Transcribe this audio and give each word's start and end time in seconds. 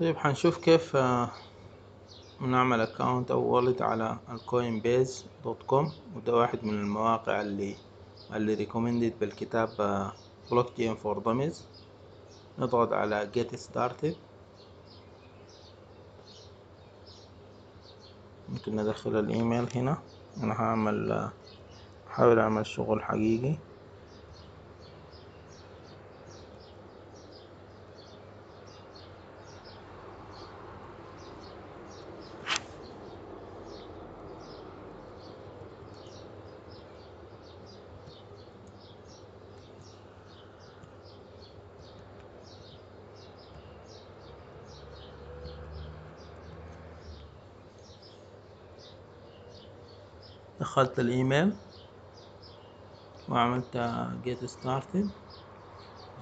طيب 0.00 0.16
حنشوف 0.16 0.58
كيف 0.58 0.96
آه، 0.96 1.30
نعمل 2.40 2.80
account 2.80 3.30
أو 3.30 3.44
wallet 3.54 3.82
على 3.82 4.18
ال 4.28 4.80
Coinbase 4.80 5.28
dot 5.44 5.62
com 5.62 5.92
وده 6.14 6.32
واحد 6.34 6.64
من 6.64 6.74
المواقع 6.74 7.40
اللي 7.40 7.76
اللي 8.32 8.54
recommended 8.54 9.18
بالكتاب 9.18 9.76
Blockchain 10.50 10.96
For 10.96 11.18
Dummies 11.18 11.68
نضغط 12.58 12.92
على 12.92 13.30
get 13.36 13.56
started. 13.56 14.14
ممكن 18.48 18.76
ندخل 18.76 19.18
الإيميل 19.18 19.68
هنا. 19.76 20.02
أنا 20.36 20.54
هعمل 20.54 21.12
آه، 21.12 21.32
حاول 22.06 22.38
أعمل 22.38 22.66
شغل 22.66 23.02
حقيقي. 23.02 23.69
دخلت 50.60 50.98
الإيميل 51.00 51.52
وعملت 53.28 53.76
get 54.24 54.48
started. 54.50 55.06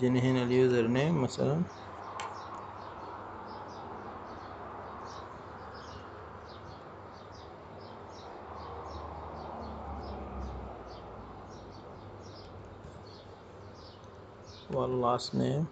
جاني 0.01 0.21
هنا 0.21 0.43
ال 0.43 0.87
username 0.87 1.23
مثلا. 1.23 1.63
وال 14.75 14.95
last 14.95 15.35
name 15.35 15.67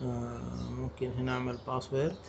ممكن 0.00 1.12
هنا 1.12 1.32
أعمل 1.32 1.56
باسورد 1.56 2.26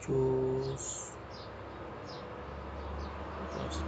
choose 0.00 1.16
just 3.54 3.84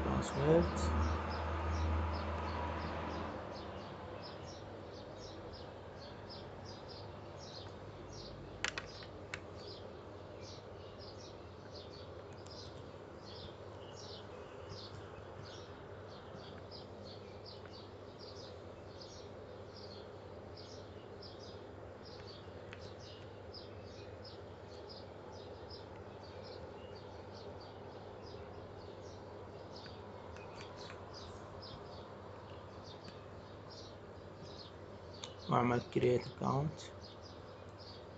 واعمل 35.51 35.81
create 35.95 36.23
account. 36.31 36.83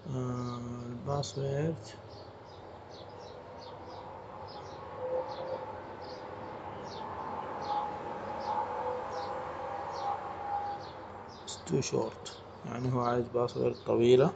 الباسورد 0.06 1.86
too 11.66 11.82
short. 11.82 12.28
يعني 12.64 12.92
هو 12.92 13.00
عايز 13.00 13.28
باسورد 13.28 13.74
طويلة. 13.86 14.32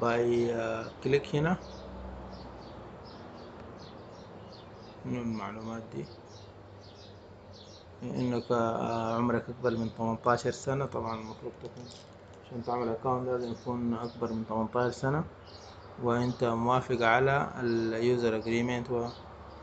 by 0.00 0.54
click 1.04 1.34
هنا. 1.36 1.56
من 5.04 5.16
المعلومات 5.16 5.82
دي؟ 5.94 6.04
إنك 8.02 8.52
آه، 8.52 9.16
عمرك 9.16 9.48
أكبر 9.48 9.70
من 9.76 9.88
18 9.98 10.50
سنة. 10.50 10.86
طبعا 10.86 11.14
المفروض 11.20 11.52
تكون 11.62 11.84
عشان 12.44 12.62
تعمل 12.64 12.88
account 12.88 13.28
لازم 13.28 13.50
يكون 13.52 13.94
أكبر 13.94 14.32
من 14.32 14.44
18 14.46 14.90
سنة. 14.90 15.24
وأنت 16.02 16.44
موافق 16.44 17.02
على 17.02 17.50
ال 17.60 17.75
user 17.75 18.36
agreement 18.36 18.90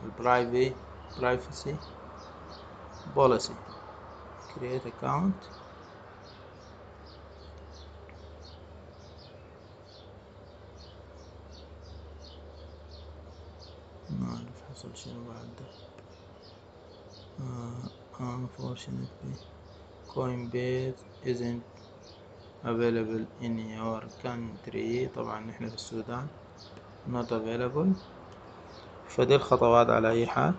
وال 0.02 0.19
priva- 0.19 0.72
privacy 1.18 1.76
policy 3.14 3.54
create 4.50 4.86
account. 4.86 5.67
ما 14.18 14.26
أعرف 14.28 14.62
حصل 14.70 14.96
شنو 14.96 15.24
بعد 15.28 15.48
uh, 17.38 17.88
unfortunately 18.20 19.34
Coinbase 20.14 21.02
isn't 21.32 21.62
available 22.64 23.24
in 23.40 23.58
your 23.58 24.02
country 24.24 25.08
طبعا 25.16 25.40
نحن 25.40 25.68
في 25.68 25.74
السودان 25.74 26.26
not 27.12 27.28
available 27.30 27.88
فدي 29.08 29.34
الخطوات 29.34 29.90
على 29.90 30.10
أي 30.10 30.26
حال 30.26 30.54